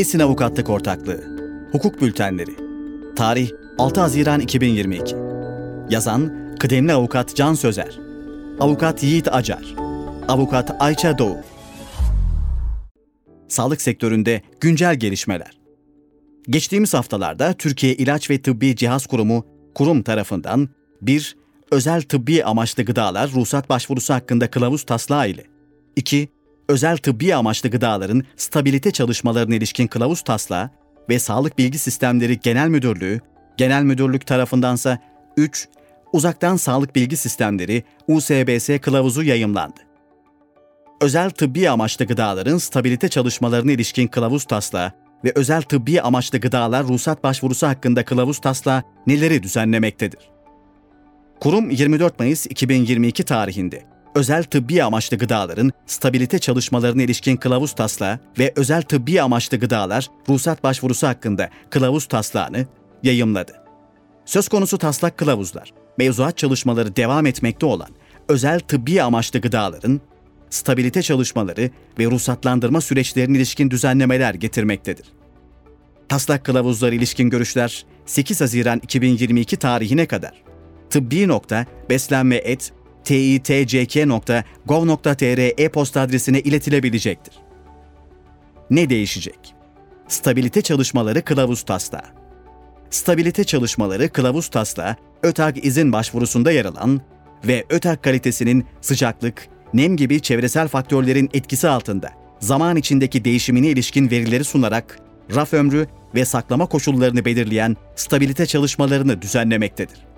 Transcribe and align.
İSİN 0.00 0.18
Avukatlık 0.18 0.70
Ortaklığı. 0.70 1.24
Hukuk 1.72 2.00
Bültenleri. 2.00 2.56
Tarih 3.16 3.50
6 3.78 4.00
Haziran 4.00 4.40
2022 4.40 5.16
Yazan 5.90 6.54
Kıdemli 6.60 6.92
Avukat 6.92 7.36
Can 7.36 7.54
Sözer. 7.54 7.98
Avukat 8.60 9.02
Yiğit 9.02 9.28
Acar. 9.32 9.74
Avukat 10.28 10.76
Ayça 10.82 11.18
Doğu. 11.18 11.36
Sağlık 13.48 13.82
sektöründe 13.82 14.42
güncel 14.60 14.96
gelişmeler. 14.96 15.58
Geçtiğimiz 16.48 16.94
haftalarda 16.94 17.52
Türkiye 17.52 17.94
İlaç 17.94 18.30
ve 18.30 18.42
Tıbbi 18.42 18.76
Cihaz 18.76 19.06
Kurumu 19.06 19.46
kurum 19.74 20.02
tarafından 20.02 20.68
bir 21.02 21.36
özel 21.70 22.02
tıbbi 22.02 22.44
amaçlı 22.44 22.82
gıdalar 22.82 23.30
ruhsat 23.30 23.68
başvurusu 23.68 24.14
hakkında 24.14 24.50
kılavuz 24.50 24.82
taslağı 24.82 25.28
ile 25.28 25.44
2 25.96 26.28
özel 26.70 26.96
tıbbi 26.96 27.34
amaçlı 27.34 27.68
gıdaların 27.68 28.24
stabilite 28.36 28.90
çalışmalarına 28.90 29.54
ilişkin 29.54 29.86
kılavuz 29.86 30.22
taslağı 30.22 30.70
ve 31.08 31.18
Sağlık 31.18 31.58
Bilgi 31.58 31.78
Sistemleri 31.78 32.40
Genel 32.40 32.68
Müdürlüğü, 32.68 33.20
Genel 33.56 33.82
Müdürlük 33.82 34.26
tarafındansa 34.26 34.98
3. 35.36 35.68
Uzaktan 36.12 36.56
Sağlık 36.56 36.96
Bilgi 36.96 37.16
Sistemleri 37.16 37.84
USBS 38.08 38.80
kılavuzu 38.82 39.22
yayımlandı. 39.22 39.80
Özel 41.00 41.30
tıbbi 41.30 41.70
amaçlı 41.70 42.04
gıdaların 42.04 42.58
stabilite 42.58 43.08
çalışmalarına 43.08 43.72
ilişkin 43.72 44.06
kılavuz 44.06 44.44
taslağı 44.44 44.92
ve 45.24 45.32
özel 45.34 45.62
tıbbi 45.62 46.02
amaçlı 46.02 46.38
gıdalar 46.38 46.84
ruhsat 46.84 47.24
başvurusu 47.24 47.66
hakkında 47.66 48.04
kılavuz 48.04 48.38
taslağı 48.38 48.82
neleri 49.06 49.42
düzenlemektedir? 49.42 50.30
Kurum 51.40 51.70
24 51.70 52.18
Mayıs 52.18 52.46
2022 52.46 53.24
tarihinde 53.24 53.82
özel 54.14 54.44
tıbbi 54.44 54.82
amaçlı 54.82 55.16
gıdaların 55.16 55.72
stabilite 55.86 56.38
çalışmalarına 56.38 57.02
ilişkin 57.02 57.36
kılavuz 57.36 57.72
taslağı 57.72 58.18
ve 58.38 58.52
özel 58.56 58.82
tıbbi 58.82 59.22
amaçlı 59.22 59.56
gıdalar 59.56 60.06
ruhsat 60.28 60.62
başvurusu 60.62 61.06
hakkında 61.06 61.50
kılavuz 61.70 62.06
taslağını 62.06 62.66
yayımladı. 63.02 63.52
Söz 64.24 64.48
konusu 64.48 64.78
taslak 64.78 65.18
kılavuzlar, 65.18 65.72
mevzuat 65.98 66.36
çalışmaları 66.36 66.96
devam 66.96 67.26
etmekte 67.26 67.66
olan 67.66 67.88
özel 68.28 68.60
tıbbi 68.60 69.02
amaçlı 69.02 69.40
gıdaların 69.40 70.00
stabilite 70.50 71.02
çalışmaları 71.02 71.70
ve 71.98 72.04
ruhsatlandırma 72.04 72.80
süreçlerine 72.80 73.36
ilişkin 73.36 73.70
düzenlemeler 73.70 74.34
getirmektedir. 74.34 75.06
Taslak 76.08 76.44
kılavuzları 76.44 76.94
ilişkin 76.94 77.30
görüşler 77.30 77.84
8 78.06 78.40
Haziran 78.40 78.78
2022 78.78 79.56
tarihine 79.56 80.06
kadar 80.06 80.42
tıbbi.beslenme.et 80.90 82.72
titck.gov.tr 83.04 84.42
e-posta 85.62 86.00
adresine 86.00 86.40
iletilebilecektir. 86.40 87.34
Ne 88.70 88.90
değişecek? 88.90 89.54
Stabilite 90.08 90.62
çalışmaları 90.62 91.22
kılavuz 91.22 91.62
taslağı. 91.62 92.04
Stabilite 92.90 93.44
çalışmaları 93.44 94.08
kılavuz 94.08 94.48
taslağı, 94.48 94.96
ÖTAG 95.22 95.64
izin 95.64 95.92
başvurusunda 95.92 96.50
yer 96.50 96.64
alan 96.64 97.00
ve 97.44 97.64
ÖTAG 97.70 98.02
kalitesinin 98.02 98.66
sıcaklık, 98.80 99.48
nem 99.74 99.96
gibi 99.96 100.20
çevresel 100.20 100.68
faktörlerin 100.68 101.30
etkisi 101.34 101.68
altında 101.68 102.10
zaman 102.40 102.76
içindeki 102.76 103.24
değişimine 103.24 103.66
ilişkin 103.66 104.10
verileri 104.10 104.44
sunarak 104.44 104.98
raf 105.34 105.54
ömrü 105.54 105.86
ve 106.14 106.24
saklama 106.24 106.66
koşullarını 106.66 107.24
belirleyen 107.24 107.76
stabilite 107.96 108.46
çalışmalarını 108.46 109.22
düzenlemektedir. 109.22 110.09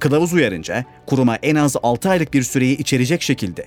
Kılavuz 0.00 0.32
uyarınca 0.32 0.84
kuruma 1.06 1.36
en 1.36 1.54
az 1.54 1.76
6 1.82 2.10
aylık 2.10 2.34
bir 2.34 2.42
süreyi 2.42 2.76
içerecek 2.76 3.22
şekilde 3.22 3.66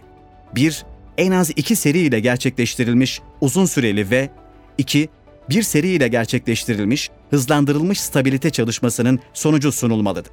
1. 0.55 0.85
En 1.17 1.31
az 1.31 1.51
2 1.55 1.75
seri 1.75 1.99
ile 1.99 2.19
gerçekleştirilmiş 2.19 3.21
uzun 3.41 3.65
süreli 3.65 4.09
ve 4.09 4.29
2. 4.77 5.09
Bir 5.49 5.63
seri 5.63 5.87
ile 5.87 6.07
gerçekleştirilmiş 6.07 7.09
hızlandırılmış 7.29 7.99
stabilite 7.99 8.49
çalışmasının 8.49 9.19
sonucu 9.33 9.71
sunulmalıdır. 9.71 10.31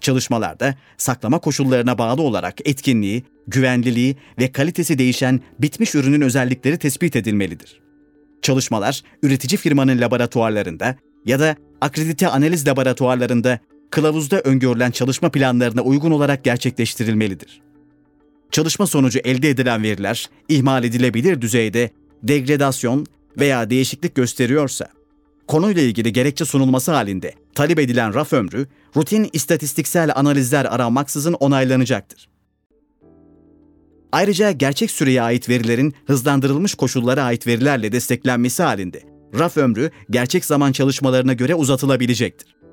Çalışmalarda 0.00 0.74
saklama 0.96 1.38
koşullarına 1.38 1.98
bağlı 1.98 2.22
olarak 2.22 2.68
etkinliği, 2.68 3.24
güvenliliği 3.46 4.16
ve 4.38 4.52
kalitesi 4.52 4.98
değişen 4.98 5.40
bitmiş 5.58 5.94
ürünün 5.94 6.20
özellikleri 6.20 6.78
tespit 6.78 7.16
edilmelidir. 7.16 7.80
Çalışmalar 8.42 9.02
üretici 9.22 9.58
firmanın 9.58 10.00
laboratuvarlarında 10.00 10.96
ya 11.26 11.40
da 11.40 11.56
akredite 11.80 12.28
analiz 12.28 12.68
laboratuvarlarında 12.68 13.58
kılavuzda 13.90 14.40
öngörülen 14.40 14.90
çalışma 14.90 15.30
planlarına 15.30 15.82
uygun 15.82 16.10
olarak 16.10 16.44
gerçekleştirilmelidir. 16.44 17.60
Çalışma 18.50 18.86
sonucu 18.86 19.18
elde 19.18 19.50
edilen 19.50 19.82
veriler 19.82 20.30
ihmal 20.48 20.84
edilebilir 20.84 21.40
düzeyde 21.40 21.90
degradasyon 22.22 23.06
veya 23.38 23.70
değişiklik 23.70 24.14
gösteriyorsa, 24.14 24.88
konuyla 25.46 25.82
ilgili 25.82 26.12
gerekçe 26.12 26.44
sunulması 26.44 26.92
halinde 26.92 27.34
talep 27.54 27.78
edilen 27.78 28.14
raf 28.14 28.32
ömrü 28.32 28.66
rutin 28.96 29.30
istatistiksel 29.32 30.12
analizler 30.14 30.64
aranmaksızın 30.64 31.32
onaylanacaktır. 31.32 32.28
Ayrıca 34.12 34.50
gerçek 34.50 34.90
süreye 34.90 35.22
ait 35.22 35.48
verilerin 35.48 35.94
hızlandırılmış 36.06 36.74
koşullara 36.74 37.22
ait 37.22 37.46
verilerle 37.46 37.92
desteklenmesi 37.92 38.62
halinde 38.62 39.02
raf 39.38 39.56
ömrü 39.56 39.90
gerçek 40.10 40.44
zaman 40.44 40.72
çalışmalarına 40.72 41.32
göre 41.32 41.54
uzatılabilecektir. 41.54 42.63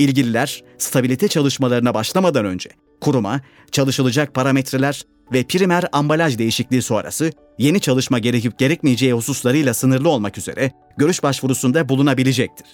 İlgililer 0.00 0.64
stabilite 0.78 1.28
çalışmalarına 1.28 1.94
başlamadan 1.94 2.44
önce 2.44 2.70
kuruma 3.00 3.40
çalışılacak 3.72 4.34
parametreler 4.34 5.02
ve 5.32 5.42
primer 5.42 5.84
ambalaj 5.92 6.38
değişikliği 6.38 6.82
sonrası 6.82 7.32
yeni 7.58 7.80
çalışma 7.80 8.18
gerekip 8.18 8.58
gerekmeyeceği 8.58 9.12
hususlarıyla 9.12 9.74
sınırlı 9.74 10.08
olmak 10.08 10.38
üzere 10.38 10.72
görüş 10.96 11.22
başvurusunda 11.22 11.88
bulunabilecektir. 11.88 12.66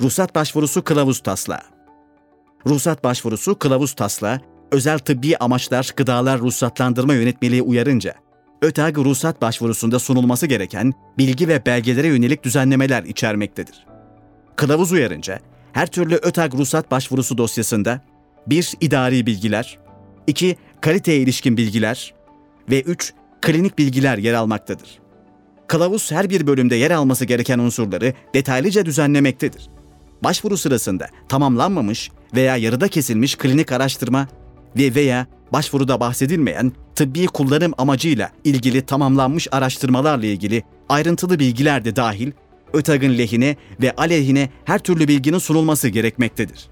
Ruhsat 0.00 0.34
başvurusu 0.34 0.84
kılavuz 0.84 1.20
taslağı. 1.20 1.62
Ruhsat 2.66 3.04
başvurusu 3.04 3.58
kılavuz 3.58 3.92
taslağı, 3.92 4.40
özel 4.72 4.98
tıbbi 4.98 5.36
amaçlar 5.36 5.90
gıdalar 5.96 6.40
ruhsatlandırma 6.40 7.14
yönetmeliği 7.14 7.62
uyarınca, 7.62 8.14
ÖTAG 8.62 8.98
ruhsat 8.98 9.42
başvurusunda 9.42 9.98
sunulması 9.98 10.46
gereken 10.46 10.92
bilgi 11.18 11.48
ve 11.48 11.66
belgelere 11.66 12.08
yönelik 12.08 12.44
düzenlemeler 12.44 13.02
içermektedir. 13.02 13.86
Kılavuz 14.56 14.92
uyarınca, 14.92 15.40
her 15.72 15.86
türlü 15.86 16.14
ÖTAG 16.14 16.54
ruhsat 16.54 16.90
başvurusu 16.90 17.38
dosyasında 17.38 18.00
1. 18.46 18.74
idari 18.80 19.26
bilgiler, 19.26 19.78
2. 20.26 20.56
Kaliteye 20.80 21.18
ilişkin 21.18 21.56
bilgiler 21.56 22.14
ve 22.70 22.82
3. 22.82 23.14
Klinik 23.40 23.78
bilgiler 23.78 24.18
yer 24.18 24.34
almaktadır. 24.34 24.98
Kılavuz 25.66 26.12
her 26.12 26.30
bir 26.30 26.46
bölümde 26.46 26.76
yer 26.76 26.90
alması 26.90 27.24
gereken 27.24 27.58
unsurları 27.58 28.14
detaylıca 28.34 28.86
düzenlemektedir. 28.86 29.68
Başvuru 30.24 30.56
sırasında 30.56 31.08
tamamlanmamış 31.28 32.10
veya 32.34 32.56
yarıda 32.56 32.88
kesilmiş 32.88 33.36
klinik 33.36 33.72
araştırma 33.72 34.28
ve 34.76 34.94
veya 34.94 35.26
başvuruda 35.52 36.00
bahsedilmeyen 36.00 36.72
tıbbi 36.94 37.26
kullanım 37.26 37.72
amacıyla 37.78 38.30
ilgili 38.44 38.82
tamamlanmış 38.82 39.48
araştırmalarla 39.52 40.26
ilgili 40.26 40.62
ayrıntılı 40.88 41.38
bilgiler 41.38 41.84
de 41.84 41.96
dahil 41.96 42.32
ÖTAG'ın 42.72 43.18
lehine 43.18 43.56
ve 43.82 43.92
aleyhine 43.92 44.48
her 44.64 44.78
türlü 44.78 45.08
bilginin 45.08 45.38
sunulması 45.38 45.88
gerekmektedir. 45.88 46.68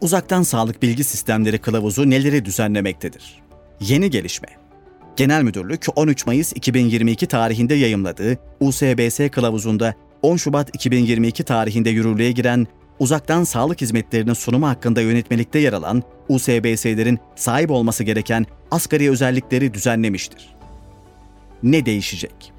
Uzaktan 0.00 0.42
Sağlık 0.42 0.82
Bilgi 0.82 1.04
Sistemleri 1.04 1.58
Kılavuzu 1.58 2.10
neleri 2.10 2.44
düzenlemektedir? 2.44 3.42
Yeni 3.80 4.10
gelişme. 4.10 4.48
Genel 5.16 5.42
Müdürlük 5.42 5.86
13 5.96 6.26
Mayıs 6.26 6.52
2022 6.52 7.26
tarihinde 7.26 7.74
yayımladığı 7.74 8.38
USBS 8.60 9.20
kılavuzunda 9.30 9.94
10 10.22 10.36
Şubat 10.36 10.74
2022 10.74 11.44
tarihinde 11.44 11.90
yürürlüğe 11.90 12.32
giren 12.32 12.66
uzaktan 12.98 13.44
sağlık 13.44 13.80
hizmetlerinin 13.80 14.32
sunumu 14.32 14.68
hakkında 14.68 15.00
yönetmelikte 15.00 15.58
yer 15.58 15.72
alan 15.72 16.02
USBS'lerin 16.28 17.18
sahip 17.36 17.70
olması 17.70 18.04
gereken 18.04 18.46
asgari 18.70 19.10
özellikleri 19.10 19.74
düzenlemiştir. 19.74 20.54
Ne 21.62 21.86
değişecek? 21.86 22.53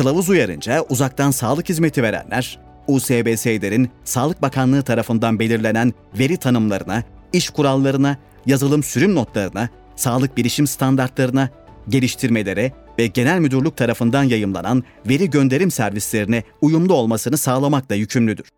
Kılavuz 0.00 0.28
uyarınca 0.28 0.84
uzaktan 0.88 1.30
sağlık 1.30 1.68
hizmeti 1.68 2.02
verenler, 2.02 2.58
USBS'lerin 2.88 3.90
Sağlık 4.04 4.42
Bakanlığı 4.42 4.82
tarafından 4.82 5.38
belirlenen 5.38 5.92
veri 6.18 6.36
tanımlarına, 6.36 7.04
iş 7.32 7.50
kurallarına, 7.50 8.16
yazılım 8.46 8.82
sürüm 8.82 9.14
notlarına, 9.14 9.68
sağlık 9.96 10.36
bilişim 10.36 10.66
standartlarına, 10.66 11.50
geliştirmelere 11.88 12.72
ve 12.98 13.06
genel 13.06 13.38
müdürlük 13.38 13.76
tarafından 13.76 14.22
yayımlanan 14.22 14.84
veri 15.08 15.30
gönderim 15.30 15.70
servislerine 15.70 16.42
uyumlu 16.60 16.94
olmasını 16.94 17.36
sağlamakla 17.38 17.94
yükümlüdür. 17.94 18.48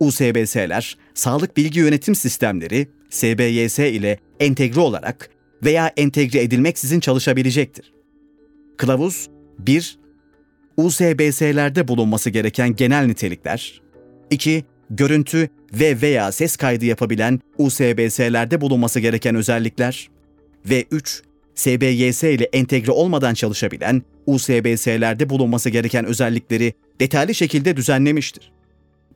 USBS'ler, 0.00 0.96
Sağlık 1.14 1.56
Bilgi 1.56 1.80
Yönetim 1.80 2.14
Sistemleri, 2.14 2.88
SBYS 3.10 3.78
ile 3.78 4.18
entegre 4.40 4.80
olarak 4.80 5.30
veya 5.64 5.92
entegre 5.96 6.42
edilmeksizin 6.42 7.00
çalışabilecektir. 7.00 7.92
Kılavuz 8.76 9.28
1. 9.58 10.05
USBS'lerde 10.76 11.88
bulunması 11.88 12.30
gereken 12.30 12.76
genel 12.76 13.06
nitelikler. 13.06 13.82
2. 14.30 14.64
Görüntü 14.90 15.48
ve 15.72 16.00
veya 16.02 16.32
ses 16.32 16.56
kaydı 16.56 16.84
yapabilen 16.84 17.40
USBS'lerde 17.58 18.60
bulunması 18.60 19.00
gereken 19.00 19.34
özellikler. 19.34 20.08
Ve 20.70 20.84
3. 20.90 21.22
SBYS 21.54 22.22
ile 22.22 22.44
entegre 22.44 22.92
olmadan 22.92 23.34
çalışabilen 23.34 24.02
USBS'lerde 24.26 25.30
bulunması 25.30 25.70
gereken 25.70 26.04
özellikleri 26.04 26.72
detaylı 27.00 27.34
şekilde 27.34 27.76
düzenlemiştir. 27.76 28.52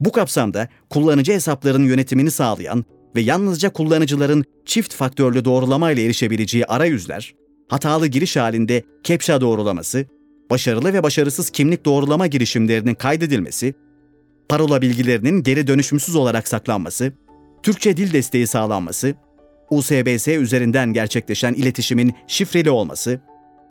Bu 0.00 0.12
kapsamda 0.12 0.68
kullanıcı 0.90 1.32
hesaplarının 1.32 1.86
yönetimini 1.86 2.30
sağlayan 2.30 2.84
ve 3.16 3.20
yalnızca 3.20 3.70
kullanıcıların 3.70 4.44
çift 4.64 4.94
faktörlü 4.94 5.44
doğrulama 5.44 5.90
ile 5.90 6.04
erişebileceği 6.04 6.66
arayüzler, 6.66 7.34
hatalı 7.68 8.06
giriş 8.06 8.36
halinde 8.36 8.82
CAPTCHA 9.04 9.40
doğrulaması, 9.40 10.06
başarılı 10.50 10.93
ve 10.93 11.02
başarısız 11.02 11.50
kimlik 11.50 11.85
doğrulama 11.85 12.26
girişimlerinin 12.26 12.94
kaydedilmesi, 12.94 13.75
parola 14.49 14.82
bilgilerinin 14.82 15.43
geri 15.43 15.67
dönüşümsüz 15.67 16.17
olarak 16.17 16.49
saklanması, 16.49 17.12
Türkçe 17.62 17.97
dil 17.97 18.12
desteği 18.12 18.47
sağlanması, 18.47 19.14
USBS 19.70 20.29
üzerinden 20.29 20.93
gerçekleşen 20.93 21.55
iletişimin 21.55 22.14
şifreli 22.26 22.70
olması, 22.70 23.20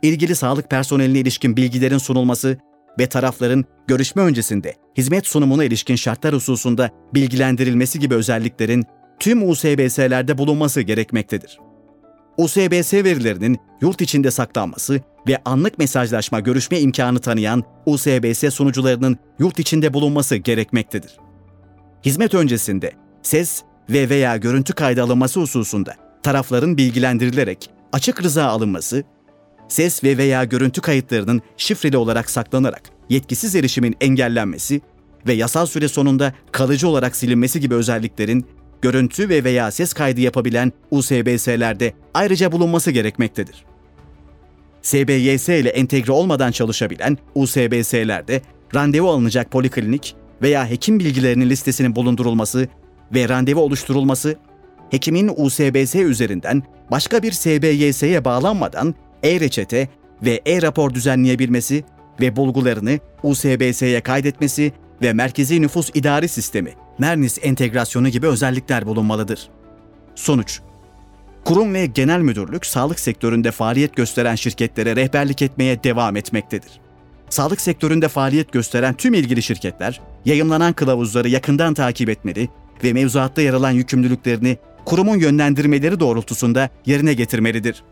ilgili 0.02 0.36
sağlık 0.36 0.70
personeline 0.70 1.18
ilişkin 1.18 1.56
bilgilerin 1.56 1.98
sunulması 1.98 2.58
ve 2.98 3.06
tarafların 3.06 3.64
görüşme 3.86 4.22
öncesinde 4.22 4.74
hizmet 4.98 5.26
sunumuna 5.26 5.64
ilişkin 5.64 5.96
şartlar 5.96 6.34
hususunda 6.34 6.90
bilgilendirilmesi 7.14 7.98
gibi 7.98 8.14
özelliklerin 8.14 8.84
tüm 9.18 9.50
USBS'lerde 9.50 10.38
bulunması 10.38 10.80
gerekmektedir. 10.80 11.58
USBS 12.36 12.94
verilerinin 12.94 13.58
yurt 13.80 14.00
içinde 14.00 14.30
saklanması 14.30 15.00
ve 15.28 15.38
anlık 15.44 15.78
mesajlaşma 15.78 16.40
görüşme 16.40 16.80
imkanı 16.80 17.18
tanıyan 17.18 17.64
USBS 17.86 18.54
sunucularının 18.54 19.18
yurt 19.38 19.58
içinde 19.58 19.94
bulunması 19.94 20.36
gerekmektedir. 20.36 21.16
Hizmet 22.04 22.34
öncesinde 22.34 22.92
ses 23.22 23.62
ve 23.90 24.08
veya 24.08 24.36
görüntü 24.36 24.72
kaydı 24.72 25.02
alınması 25.02 25.40
hususunda 25.40 25.94
tarafların 26.22 26.76
bilgilendirilerek 26.76 27.70
açık 27.92 28.22
rıza 28.22 28.44
alınması, 28.44 29.04
ses 29.68 30.04
ve 30.04 30.18
veya 30.18 30.44
görüntü 30.44 30.80
kayıtlarının 30.80 31.42
şifreli 31.56 31.96
olarak 31.96 32.30
saklanarak 32.30 32.82
yetkisiz 33.08 33.54
erişimin 33.54 33.96
engellenmesi 34.00 34.80
ve 35.26 35.32
yasal 35.32 35.66
süre 35.66 35.88
sonunda 35.88 36.32
kalıcı 36.52 36.88
olarak 36.88 37.16
silinmesi 37.16 37.60
gibi 37.60 37.74
özelliklerin 37.74 38.46
görüntü 38.82 39.28
ve 39.28 39.44
veya 39.44 39.70
ses 39.70 39.92
kaydı 39.92 40.20
yapabilen 40.20 40.72
USBS'lerde 40.90 41.92
ayrıca 42.14 42.52
bulunması 42.52 42.90
gerekmektedir. 42.90 43.69
SBYS 44.82 45.48
ile 45.48 45.68
entegre 45.68 46.12
olmadan 46.12 46.50
çalışabilen 46.50 47.18
USBS'lerde 47.34 48.42
randevu 48.74 49.10
alınacak 49.10 49.50
poliklinik 49.50 50.16
veya 50.42 50.70
hekim 50.70 50.98
bilgilerinin 50.98 51.50
listesinin 51.50 51.96
bulundurulması 51.96 52.68
ve 53.14 53.28
randevu 53.28 53.60
oluşturulması, 53.60 54.36
hekimin 54.90 55.30
USBS 55.36 55.94
üzerinden 55.94 56.62
başka 56.90 57.22
bir 57.22 57.32
SBYS'ye 57.32 58.24
bağlanmadan 58.24 58.94
e-reçete 59.22 59.88
ve 60.22 60.40
e-rapor 60.46 60.94
düzenleyebilmesi 60.94 61.84
ve 62.20 62.36
bulgularını 62.36 62.98
USBS'ye 63.22 64.00
kaydetmesi 64.00 64.72
ve 65.02 65.12
Merkezi 65.12 65.62
Nüfus 65.62 65.90
İdari 65.94 66.28
Sistemi, 66.28 66.72
MERNIS 66.98 67.38
entegrasyonu 67.42 68.08
gibi 68.08 68.26
özellikler 68.26 68.86
bulunmalıdır. 68.86 69.48
Sonuç 70.14 70.60
Kurum 71.44 71.74
ve 71.74 71.86
genel 71.86 72.20
müdürlük 72.20 72.66
sağlık 72.66 73.00
sektöründe 73.00 73.50
faaliyet 73.50 73.96
gösteren 73.96 74.34
şirketlere 74.34 74.96
rehberlik 74.96 75.42
etmeye 75.42 75.84
devam 75.84 76.16
etmektedir. 76.16 76.70
Sağlık 77.30 77.60
sektöründe 77.60 78.08
faaliyet 78.08 78.52
gösteren 78.52 78.94
tüm 78.94 79.14
ilgili 79.14 79.42
şirketler, 79.42 80.00
yayımlanan 80.24 80.72
kılavuzları 80.72 81.28
yakından 81.28 81.74
takip 81.74 82.08
etmeli 82.08 82.48
ve 82.84 82.92
mevzuatta 82.92 83.42
yer 83.42 83.54
alan 83.54 83.70
yükümlülüklerini 83.70 84.58
kurumun 84.84 85.16
yönlendirmeleri 85.16 86.00
doğrultusunda 86.00 86.68
yerine 86.86 87.14
getirmelidir. 87.14 87.82